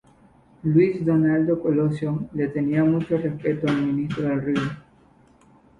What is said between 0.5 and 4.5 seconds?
Luis Donaldo Colosio le tenía mucho respeto al ministro del